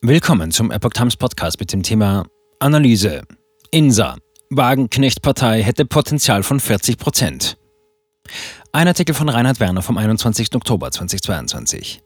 Willkommen 0.00 0.52
zum 0.52 0.70
Epoch 0.70 0.92
Times 0.92 1.16
Podcast 1.16 1.58
mit 1.58 1.72
dem 1.72 1.82
Thema 1.82 2.24
Analyse. 2.60 3.22
INSA. 3.72 4.16
Wagenknecht-Partei 4.48 5.60
hätte 5.64 5.84
Potenzial 5.86 6.44
von 6.44 6.60
40 6.60 6.98
Prozent. 6.98 7.58
Ein 8.70 8.86
Artikel 8.86 9.12
von 9.12 9.28
Reinhard 9.28 9.58
Werner 9.58 9.82
vom 9.82 9.98
21. 9.98 10.54
Oktober 10.54 10.92
2022. 10.92 12.00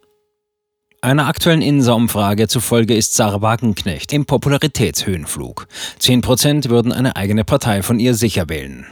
Einer 1.02 1.26
aktuellen 1.26 1.60
INSA-Umfrage 1.60 2.48
zufolge 2.48 2.96
ist 2.96 3.14
Sarah 3.14 3.42
Wagenknecht 3.42 4.14
im 4.14 4.24
Popularitätshöhenflug. 4.24 5.66
10 5.98 6.22
Prozent 6.22 6.70
würden 6.70 6.92
eine 6.92 7.16
eigene 7.16 7.44
Partei 7.44 7.82
von 7.82 8.00
ihr 8.00 8.14
sicher 8.14 8.48
wählen. 8.48 8.86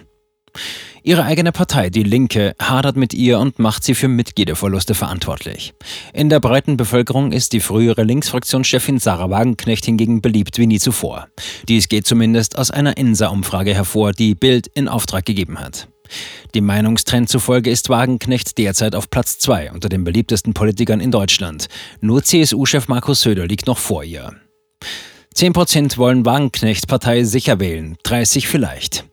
Ihre 1.02 1.24
eigene 1.24 1.52
Partei, 1.52 1.88
die 1.88 2.02
Linke, 2.02 2.54
hadert 2.60 2.96
mit 2.96 3.14
ihr 3.14 3.38
und 3.38 3.58
macht 3.58 3.84
sie 3.84 3.94
für 3.94 4.08
Mitgliederverluste 4.08 4.94
verantwortlich. 4.94 5.72
In 6.12 6.28
der 6.28 6.40
breiten 6.40 6.76
Bevölkerung 6.76 7.32
ist 7.32 7.52
die 7.52 7.60
frühere 7.60 8.02
Linksfraktionschefin 8.02 8.98
Sarah 8.98 9.30
Wagenknecht 9.30 9.86
hingegen 9.86 10.20
beliebt 10.20 10.58
wie 10.58 10.66
nie 10.66 10.78
zuvor. 10.78 11.28
Dies 11.68 11.88
geht 11.88 12.06
zumindest 12.06 12.58
aus 12.58 12.70
einer 12.70 12.98
INSA-Umfrage 12.98 13.74
hervor, 13.74 14.12
die 14.12 14.34
Bild 14.34 14.66
in 14.74 14.88
Auftrag 14.88 15.24
gegeben 15.24 15.58
hat. 15.58 15.88
Dem 16.54 16.66
Meinungstrend 16.66 17.28
zufolge 17.28 17.70
ist 17.70 17.88
Wagenknecht 17.88 18.58
derzeit 18.58 18.94
auf 18.94 19.10
Platz 19.10 19.38
2 19.38 19.72
unter 19.72 19.88
den 19.88 20.04
beliebtesten 20.04 20.54
Politikern 20.54 21.00
in 21.00 21.10
Deutschland. 21.10 21.68
Nur 22.00 22.24
CSU-Chef 22.24 22.88
Markus 22.88 23.22
Söder 23.22 23.46
liegt 23.46 23.66
noch 23.66 23.78
vor 23.78 24.04
ihr. 24.04 24.34
10% 25.34 25.96
wollen 25.96 26.26
Wagenknecht-Partei 26.26 27.22
sicher 27.24 27.60
wählen, 27.60 27.96
30 28.02 28.48
vielleicht. 28.48 29.09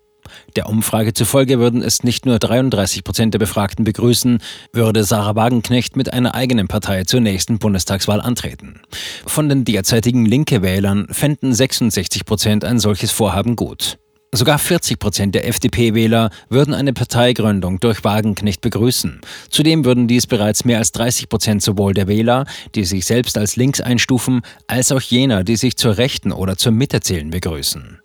Der 0.57 0.67
Umfrage 0.67 1.13
zufolge 1.13 1.59
würden 1.59 1.83
es 1.83 2.01
nicht 2.01 2.25
nur 2.25 2.39
33 2.39 3.03
Prozent 3.03 3.31
der 3.31 3.37
Befragten 3.37 3.85
begrüßen, 3.85 4.39
würde 4.73 5.03
Sarah 5.03 5.35
Wagenknecht 5.35 5.95
mit 5.95 6.11
einer 6.11 6.33
eigenen 6.33 6.67
Partei 6.67 7.03
zur 7.03 7.19
nächsten 7.19 7.59
Bundestagswahl 7.59 8.19
antreten. 8.19 8.81
Von 9.27 9.49
den 9.49 9.65
derzeitigen 9.65 10.25
linke 10.25 10.63
Wählern 10.63 11.09
fänden 11.11 11.53
66 11.53 12.25
Prozent 12.25 12.65
ein 12.65 12.79
solches 12.79 13.11
Vorhaben 13.11 13.55
gut. 13.55 13.99
Sogar 14.37 14.59
40 14.59 14.99
Prozent 14.99 15.33
der 15.33 15.47
FDP-Wähler 15.47 16.29
würden 16.47 16.75
eine 16.75 16.93
Parteigründung 16.93 17.79
durch 17.79 18.03
Wagenknecht 18.03 18.61
begrüßen. 18.61 19.19
Zudem 19.49 19.83
würden 19.83 20.07
dies 20.07 20.27
bereits 20.27 20.63
mehr 20.63 20.77
als 20.77 20.91
30 20.91 21.27
Prozent 21.27 21.63
sowohl 21.63 21.95
der 21.95 22.07
Wähler, 22.07 22.45
die 22.75 22.85
sich 22.85 23.07
selbst 23.07 23.35
als 23.35 23.55
links 23.55 23.81
einstufen, 23.81 24.43
als 24.67 24.91
auch 24.91 25.01
jener, 25.01 25.43
die 25.43 25.55
sich 25.55 25.75
zur 25.75 25.97
Rechten 25.97 26.31
oder 26.31 26.55
zur 26.55 26.71
Mitte 26.71 26.99
zählen, 26.99 27.31
begrüßen. 27.31 27.97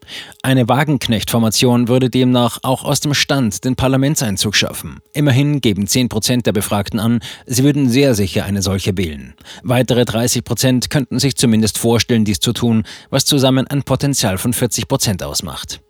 Eine 0.42 0.66
Wagenknecht-Formation 0.70 1.88
würde 1.88 2.08
demnach 2.08 2.60
auch 2.62 2.82
aus 2.82 3.00
dem 3.00 3.12
Stand 3.12 3.66
den 3.66 3.76
Parlamentseinzug 3.76 4.56
schaffen. 4.56 5.00
Immerhin 5.12 5.60
geben 5.60 5.86
10 5.86 6.08
Prozent 6.08 6.46
der 6.46 6.52
Befragten 6.52 6.98
an, 6.98 7.20
sie 7.44 7.62
würden 7.62 7.90
sehr 7.90 8.14
sicher 8.14 8.46
eine 8.46 8.62
solche 8.62 8.96
wählen. 8.96 9.34
Weitere 9.64 10.06
30 10.06 10.44
Prozent 10.44 10.88
könnten 10.88 11.18
sich 11.18 11.36
zumindest 11.36 11.76
vorstellen, 11.76 12.24
dies 12.24 12.40
zu 12.40 12.54
tun, 12.54 12.84
was 13.10 13.26
zusammen 13.26 13.66
ein 13.66 13.82
Potenzial 13.82 14.38
von 14.38 14.54
40 14.54 14.88
Prozent 14.88 15.22
ausmacht. 15.22 15.81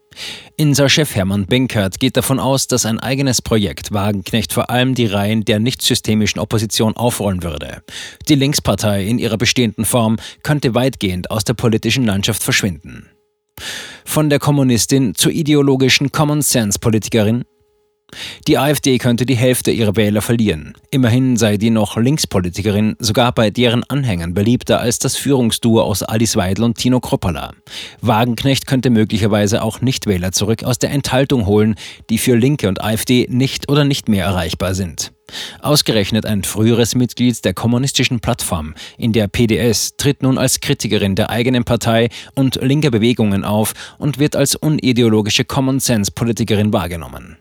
INSA-Chef 0.56 1.14
Hermann 1.14 1.46
Benkert 1.46 1.98
geht 2.00 2.16
davon 2.16 2.38
aus, 2.38 2.66
dass 2.66 2.86
ein 2.86 3.00
eigenes 3.00 3.42
Projekt 3.42 3.92
Wagenknecht 3.92 4.52
vor 4.52 4.70
allem 4.70 4.94
die 4.94 5.06
Reihen 5.06 5.44
der 5.44 5.58
nicht 5.58 5.82
systemischen 5.82 6.40
Opposition 6.40 6.96
aufrollen 6.96 7.42
würde. 7.42 7.82
Die 8.28 8.34
Linkspartei 8.34 9.04
in 9.04 9.18
ihrer 9.18 9.38
bestehenden 9.38 9.84
Form 9.84 10.16
könnte 10.42 10.74
weitgehend 10.74 11.30
aus 11.30 11.44
der 11.44 11.54
politischen 11.54 12.04
Landschaft 12.04 12.42
verschwinden. 12.42 13.08
Von 14.04 14.30
der 14.30 14.38
Kommunistin 14.38 15.14
zur 15.14 15.32
ideologischen 15.32 16.12
Common-Sense-Politikerin 16.12 17.44
die 18.46 18.58
AfD 18.58 18.98
könnte 18.98 19.26
die 19.26 19.36
Hälfte 19.36 19.70
ihrer 19.70 19.96
Wähler 19.96 20.22
verlieren. 20.22 20.74
Immerhin 20.90 21.36
sei 21.36 21.56
die 21.56 21.70
noch 21.70 21.96
Linkspolitikerin 21.96 22.96
sogar 22.98 23.32
bei 23.32 23.50
deren 23.50 23.84
Anhängern 23.84 24.34
beliebter 24.34 24.80
als 24.80 24.98
das 24.98 25.16
Führungsduo 25.16 25.80
aus 25.80 26.02
Alice 26.02 26.36
Weidel 26.36 26.64
und 26.64 26.78
Tino 26.78 27.00
Kropala. 27.00 27.52
Wagenknecht 28.00 28.66
könnte 28.66 28.90
möglicherweise 28.90 29.62
auch 29.62 29.80
Nichtwähler 29.80 30.32
zurück 30.32 30.64
aus 30.64 30.78
der 30.78 30.90
Enthaltung 30.90 31.46
holen, 31.46 31.76
die 32.10 32.18
für 32.18 32.36
Linke 32.36 32.68
und 32.68 32.82
AfD 32.82 33.26
nicht 33.30 33.68
oder 33.68 33.84
nicht 33.84 34.08
mehr 34.08 34.24
erreichbar 34.24 34.74
sind. 34.74 35.12
Ausgerechnet 35.60 36.26
ein 36.26 36.42
früheres 36.42 36.94
Mitglied 36.94 37.44
der 37.44 37.54
kommunistischen 37.54 38.20
Plattform 38.20 38.74
in 38.98 39.12
der 39.12 39.28
PDS 39.28 39.96
tritt 39.96 40.22
nun 40.22 40.36
als 40.36 40.60
Kritikerin 40.60 41.14
der 41.14 41.30
eigenen 41.30 41.64
Partei 41.64 42.10
und 42.34 42.56
linker 42.56 42.90
Bewegungen 42.90 43.44
auf 43.44 43.72
und 43.98 44.18
wird 44.18 44.36
als 44.36 44.56
unideologische 44.56 45.44
Common-Sense-Politikerin 45.44 46.72
wahrgenommen. 46.72 47.38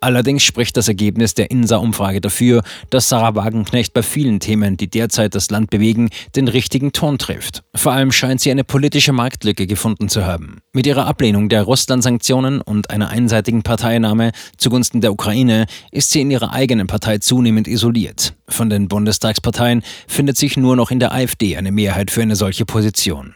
Allerdings 0.00 0.42
spricht 0.42 0.76
das 0.76 0.88
Ergebnis 0.88 1.34
der 1.34 1.50
INSA-Umfrage 1.50 2.20
dafür, 2.20 2.62
dass 2.90 3.08
Sarah 3.08 3.34
Wagenknecht 3.34 3.94
bei 3.94 4.02
vielen 4.02 4.40
Themen, 4.40 4.76
die 4.76 4.88
derzeit 4.88 5.34
das 5.34 5.50
Land 5.50 5.70
bewegen, 5.70 6.10
den 6.36 6.48
richtigen 6.48 6.92
Ton 6.92 7.18
trifft. 7.18 7.62
Vor 7.74 7.92
allem 7.92 8.12
scheint 8.12 8.40
sie 8.40 8.50
eine 8.50 8.64
politische 8.64 9.12
Marktlücke 9.12 9.66
gefunden 9.66 10.08
zu 10.08 10.26
haben. 10.26 10.58
Mit 10.72 10.86
ihrer 10.86 11.06
Ablehnung 11.06 11.48
der 11.48 11.62
Russland-Sanktionen 11.62 12.60
und 12.60 12.90
einer 12.90 13.10
einseitigen 13.10 13.62
Parteinahme 13.62 14.32
zugunsten 14.56 15.00
der 15.00 15.12
Ukraine 15.12 15.66
ist 15.90 16.10
sie 16.10 16.20
in 16.20 16.30
ihrer 16.30 16.52
eigenen 16.52 16.86
Partei 16.86 17.18
zunehmend 17.18 17.68
isoliert. 17.68 18.34
Von 18.48 18.70
den 18.70 18.88
Bundestagsparteien 18.88 19.82
findet 20.06 20.36
sich 20.36 20.56
nur 20.56 20.76
noch 20.76 20.90
in 20.90 21.00
der 21.00 21.12
AfD 21.12 21.56
eine 21.56 21.72
Mehrheit 21.72 22.10
für 22.10 22.22
eine 22.22 22.36
solche 22.36 22.66
Position. 22.66 23.34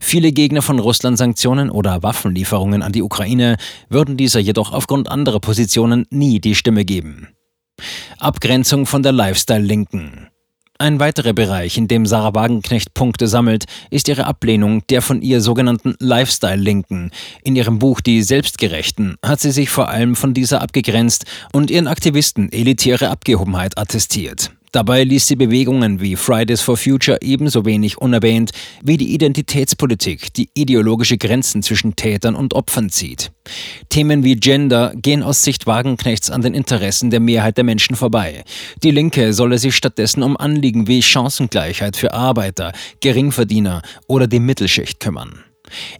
Viele 0.00 0.32
Gegner 0.32 0.62
von 0.62 0.78
Russland-Sanktionen 0.78 1.70
oder 1.70 2.02
Waffenlieferungen 2.02 2.82
an 2.82 2.92
die 2.92 3.02
Ukraine 3.02 3.56
würden 3.88 4.16
dieser 4.16 4.40
jedoch 4.40 4.72
aufgrund 4.72 5.10
anderer 5.10 5.40
Positionen 5.40 6.06
nie 6.10 6.40
die 6.40 6.54
Stimme 6.54 6.84
geben. 6.84 7.28
Abgrenzung 8.18 8.86
von 8.86 9.02
der 9.02 9.12
Lifestyle-Linken. 9.12 10.28
Ein 10.80 11.00
weiterer 11.00 11.32
Bereich, 11.32 11.76
in 11.76 11.88
dem 11.88 12.06
Sarah 12.06 12.36
Wagenknecht 12.36 12.94
Punkte 12.94 13.26
sammelt, 13.26 13.64
ist 13.90 14.06
ihre 14.06 14.26
Ablehnung 14.26 14.86
der 14.86 15.02
von 15.02 15.22
ihr 15.22 15.40
sogenannten 15.40 15.96
Lifestyle-Linken. 15.98 17.10
In 17.42 17.56
ihrem 17.56 17.80
Buch 17.80 18.00
Die 18.00 18.22
Selbstgerechten 18.22 19.16
hat 19.24 19.40
sie 19.40 19.50
sich 19.50 19.70
vor 19.70 19.88
allem 19.88 20.14
von 20.14 20.34
dieser 20.34 20.62
abgegrenzt 20.62 21.24
und 21.52 21.72
ihren 21.72 21.88
Aktivisten 21.88 22.52
elitäre 22.52 23.10
Abgehobenheit 23.10 23.76
attestiert. 23.76 24.52
Dabei 24.72 25.04
ließ 25.04 25.26
sie 25.26 25.36
Bewegungen 25.36 26.00
wie 26.00 26.16
Fridays 26.16 26.60
for 26.60 26.76
Future 26.76 27.18
ebenso 27.22 27.64
wenig 27.64 27.98
unerwähnt 27.98 28.50
wie 28.82 28.96
die 28.96 29.14
Identitätspolitik, 29.14 30.32
die 30.34 30.50
ideologische 30.54 31.18
Grenzen 31.18 31.62
zwischen 31.62 31.96
Tätern 31.96 32.34
und 32.34 32.54
Opfern 32.54 32.90
zieht. 32.90 33.30
Themen 33.88 34.24
wie 34.24 34.36
Gender 34.36 34.92
gehen 34.94 35.22
aus 35.22 35.42
Sicht 35.42 35.66
Wagenknechts 35.66 36.30
an 36.30 36.42
den 36.42 36.54
Interessen 36.54 37.10
der 37.10 37.20
Mehrheit 37.20 37.56
der 37.56 37.64
Menschen 37.64 37.96
vorbei. 37.96 38.44
Die 38.82 38.90
Linke 38.90 39.32
solle 39.32 39.58
sich 39.58 39.74
stattdessen 39.74 40.22
um 40.22 40.36
Anliegen 40.36 40.86
wie 40.86 41.02
Chancengleichheit 41.02 41.96
für 41.96 42.12
Arbeiter, 42.12 42.72
Geringverdiener 43.00 43.82
oder 44.06 44.26
die 44.26 44.40
Mittelschicht 44.40 45.00
kümmern. 45.00 45.44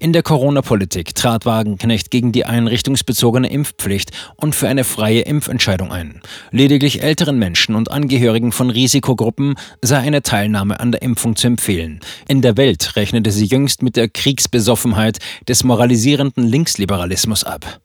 In 0.00 0.12
der 0.12 0.22
Corona-Politik 0.22 1.14
trat 1.14 1.46
Wagenknecht 1.46 2.10
gegen 2.10 2.32
die 2.32 2.44
einrichtungsbezogene 2.44 3.50
Impfpflicht 3.50 4.10
und 4.36 4.54
für 4.54 4.68
eine 4.68 4.84
freie 4.84 5.20
Impfentscheidung 5.20 5.92
ein. 5.92 6.20
Lediglich 6.50 7.02
älteren 7.02 7.38
Menschen 7.38 7.74
und 7.74 7.90
Angehörigen 7.90 8.52
von 8.52 8.70
Risikogruppen 8.70 9.54
sei 9.82 9.98
eine 9.98 10.22
Teilnahme 10.22 10.80
an 10.80 10.92
der 10.92 11.02
Impfung 11.02 11.36
zu 11.36 11.46
empfehlen. 11.46 12.00
In 12.28 12.42
der 12.42 12.56
Welt 12.56 12.96
rechnete 12.96 13.30
sie 13.30 13.46
jüngst 13.46 13.82
mit 13.82 13.96
der 13.96 14.08
Kriegsbesoffenheit 14.08 15.18
des 15.48 15.64
moralisierenden 15.64 16.46
Linksliberalismus 16.46 17.44
ab. 17.44 17.80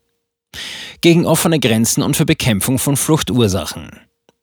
Gegen 1.02 1.26
offene 1.26 1.60
Grenzen 1.60 2.04
und 2.04 2.16
für 2.16 2.26
Bekämpfung 2.26 2.80
von 2.80 2.96
Fluchtursachen. 2.96 3.92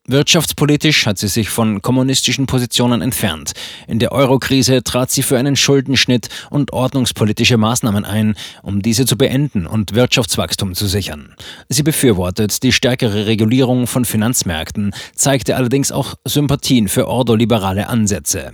Wirtschaftspolitisch 0.08 1.06
hat 1.06 1.18
sie 1.18 1.28
sich 1.28 1.50
von 1.50 1.82
kommunistischen 1.82 2.46
Positionen 2.46 3.02
entfernt. 3.02 3.52
In 3.86 3.98
der 3.98 4.12
Eurokrise 4.12 4.82
trat 4.82 5.10
sie 5.10 5.22
für 5.22 5.38
einen 5.38 5.56
Schuldenschnitt 5.56 6.28
und 6.50 6.72
ordnungspolitische 6.72 7.58
Maßnahmen 7.58 8.04
ein, 8.04 8.34
um 8.62 8.82
diese 8.82 9.04
zu 9.04 9.16
beenden 9.16 9.66
und 9.66 9.94
Wirtschaftswachstum 9.94 10.74
zu 10.74 10.86
sichern. 10.86 11.34
Sie 11.68 11.82
befürwortet 11.82 12.62
die 12.62 12.72
stärkere 12.72 13.26
Regulierung 13.26 13.86
von 13.86 14.04
Finanzmärkten, 14.04 14.92
zeigte 15.14 15.56
allerdings 15.56 15.92
auch 15.92 16.14
Sympathien 16.24 16.88
für 16.88 17.06
ordoliberale 17.06 17.88
Ansätze. 17.88 18.52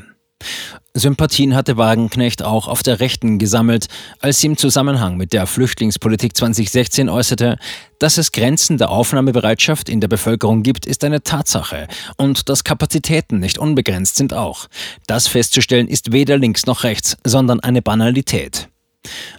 Sympathien 0.95 1.55
hatte 1.55 1.77
Wagenknecht 1.77 2.43
auch 2.43 2.69
auf 2.69 2.83
der 2.83 3.01
Rechten 3.01 3.39
gesammelt, 3.39 3.87
als 4.21 4.41
sie 4.41 4.47
im 4.47 4.57
Zusammenhang 4.57 5.17
mit 5.17 5.33
der 5.33 5.47
Flüchtlingspolitik 5.47 6.37
2016 6.37 7.09
äußerte, 7.09 7.59
dass 7.99 8.17
es 8.17 8.33
Grenzen 8.33 8.79
der 8.79 8.91
Aufnahmebereitschaft 8.91 9.89
in 9.89 10.01
der 10.01 10.09
Bevölkerung 10.09 10.63
gibt, 10.63 10.87
ist 10.87 11.05
eine 11.05 11.23
Tatsache 11.23 11.87
und 12.17 12.49
dass 12.49 12.65
Kapazitäten 12.65 13.39
nicht 13.39 13.59
unbegrenzt 13.59 14.17
sind 14.17 14.33
auch. 14.33 14.69
Das 15.07 15.29
festzustellen 15.29 15.89
ist 15.89 16.13
weder 16.13 16.39
links 16.39 16.67
noch 16.67 16.83
rechts, 16.83 17.17
sondern 17.25 17.61
eine 17.61 17.83
Banalität. 17.83 18.69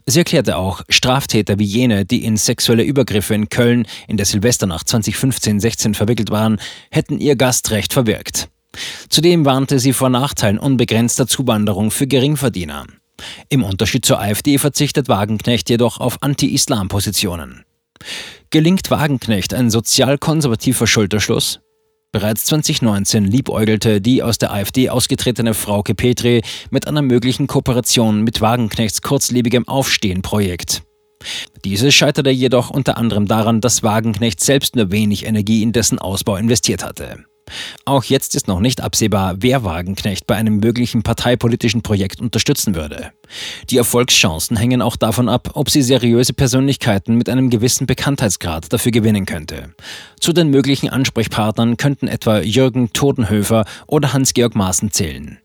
Sie 0.06 0.20
erklärte 0.20 0.58
auch, 0.58 0.82
Straftäter 0.90 1.60
wie 1.60 1.66
jene, 1.66 2.06
die 2.06 2.24
in 2.24 2.38
sexuelle 2.38 2.84
Übergriffe 2.84 3.36
in 3.36 3.50
Köln 3.50 3.88
in 4.08 4.18
der 4.18 4.26
Silvesternacht 4.26 4.88
2015-16 4.88 5.96
verwickelt 5.96 6.32
waren, 6.32 6.60
hätten 6.92 7.20
ihr 7.20 7.36
Gastrecht 7.36 7.94
verwirkt. 7.94 8.50
Zudem 9.10 9.46
warnte 9.46 9.80
sie 9.80 9.94
vor 9.94 10.10
Nachteilen 10.10 10.60
unbegrenzter 10.60 11.28
Zuwanderung 11.28 11.92
für 11.92 12.08
Geringverdiener. 12.08 12.86
Im 13.50 13.64
Unterschied 13.64 14.06
zur 14.06 14.20
AfD 14.20 14.58
verzichtet 14.58 15.10
Wagenknecht 15.10 15.70
jedoch 15.70 16.00
auf 16.00 16.22
Anti-Islam-Positionen. 16.22 17.64
Gelingt 18.50 18.92
Wagenknecht 18.92 19.54
ein 19.54 19.70
sozial-konservativer 19.70 20.88
Schulterschluss? 20.88 21.60
Bereits 22.12 22.46
2019 22.46 23.26
liebäugelte 23.26 24.00
die 24.00 24.24
aus 24.24 24.38
der 24.38 24.54
AfD 24.54 24.90
ausgetretene 24.90 25.54
Frauke 25.54 25.94
Petri 25.94 26.42
mit 26.70 26.88
einer 26.88 27.02
möglichen 27.02 27.48
Kooperation 27.48 28.24
mit 28.24 28.40
Wagenknechts 28.40 29.02
kurzlebigem 29.02 29.68
Aufstehen-Projekt. 29.68 30.84
Dieses 31.66 31.94
scheiterte 31.94 32.30
jedoch 32.30 32.70
unter 32.70 32.98
anderem 32.98 33.28
daran, 33.28 33.60
dass 33.60 33.84
Wagenknecht 33.84 34.40
selbst 34.40 34.76
nur 34.76 34.92
wenig 34.92 35.26
Energie 35.26 35.64
in 35.64 35.74
dessen 35.74 36.00
Ausbau 36.00 36.38
investiert 36.38 36.84
hatte. 36.84 37.26
Auch 37.86 38.04
jetzt 38.04 38.36
ist 38.36 38.48
noch 38.48 38.60
nicht 38.60 38.82
absehbar, 38.82 39.36
wer 39.40 39.64
Wagenknecht 39.64 40.28
bei 40.28 40.36
einem 40.36 40.60
möglichen 40.60 41.04
parteipolitischen 41.04 41.82
Projekt 41.82 42.22
unterstützen 42.22 42.76
würde. 42.76 43.12
Die 43.70 43.78
Erfolgschancen 43.78 44.58
hängen 44.58 44.82
auch 44.82 44.96
davon 44.96 45.30
ab, 45.30 45.52
ob 45.54 45.70
sie 45.70 45.82
seriöse 45.82 46.34
Persönlichkeiten 46.34 47.16
mit 47.16 47.30
einem 47.30 47.50
gewissen 47.50 47.88
Bekanntheitsgrad 47.88 48.72
dafür 48.72 48.92
gewinnen 48.92 49.26
könnte. 49.26 49.74
Zu 50.20 50.34
den 50.34 50.50
möglichen 50.50 50.90
Ansprechpartnern 50.90 51.78
könnten 51.78 52.08
etwa 52.08 52.40
Jürgen 52.40 52.94
Todenhöfer 52.94 53.66
oder 53.88 54.14
Hans-Georg 54.14 54.56
Maaßen 54.56 54.92
zählen. 54.92 55.40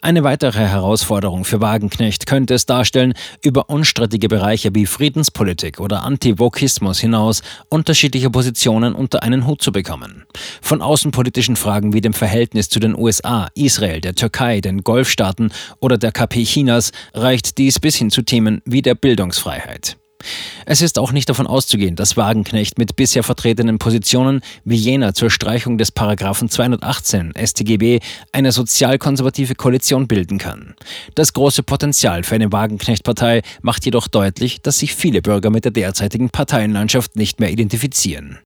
Eine 0.00 0.24
weitere 0.24 0.66
Herausforderung 0.66 1.44
für 1.44 1.60
Wagenknecht 1.60 2.26
könnte 2.26 2.54
es 2.54 2.66
darstellen, 2.66 3.14
über 3.42 3.68
unstrittige 3.68 4.28
Bereiche 4.28 4.74
wie 4.74 4.86
Friedenspolitik 4.86 5.80
oder 5.80 6.02
Antivokismus 6.02 7.00
hinaus 7.00 7.42
unterschiedliche 7.68 8.30
Positionen 8.30 8.94
unter 8.94 9.22
einen 9.22 9.46
Hut 9.46 9.60
zu 9.60 9.72
bekommen. 9.72 10.24
Von 10.62 10.80
außenpolitischen 10.80 11.56
Fragen 11.56 11.92
wie 11.92 12.00
dem 12.00 12.14
Verhältnis 12.14 12.68
zu 12.68 12.80
den 12.80 12.96
USA, 12.96 13.48
Israel, 13.54 14.00
der 14.00 14.14
Türkei, 14.14 14.60
den 14.60 14.82
Golfstaaten 14.84 15.52
oder 15.80 15.98
der 15.98 16.12
KP 16.12 16.44
Chinas 16.44 16.92
reicht 17.12 17.58
dies 17.58 17.78
bis 17.78 17.96
hin 17.96 18.10
zu 18.10 18.22
Themen 18.22 18.62
wie 18.64 18.82
der 18.82 18.94
Bildungsfreiheit. 18.94 19.96
Es 20.66 20.82
ist 20.82 20.98
auch 20.98 21.12
nicht 21.12 21.28
davon 21.28 21.46
auszugehen, 21.46 21.96
dass 21.96 22.16
Wagenknecht 22.16 22.78
mit 22.78 22.96
bisher 22.96 23.22
vertretenen 23.22 23.78
Positionen 23.78 24.40
wie 24.64 24.76
jener 24.76 25.14
zur 25.14 25.30
Streichung 25.30 25.78
des 25.78 25.92
Paragraphen 25.92 26.48
218 26.48 27.34
StGB 27.36 28.00
eine 28.32 28.52
sozialkonservative 28.52 29.54
Koalition 29.54 30.08
bilden 30.08 30.38
kann. 30.38 30.74
Das 31.14 31.32
große 31.32 31.62
Potenzial 31.62 32.24
für 32.24 32.34
eine 32.34 32.52
Wagenknecht-Partei 32.52 33.42
macht 33.62 33.84
jedoch 33.84 34.08
deutlich, 34.08 34.60
dass 34.60 34.78
sich 34.78 34.94
viele 34.94 35.22
Bürger 35.22 35.50
mit 35.50 35.64
der 35.64 35.72
derzeitigen 35.72 36.30
Parteienlandschaft 36.30 37.16
nicht 37.16 37.40
mehr 37.40 37.50
identifizieren. 37.50 38.36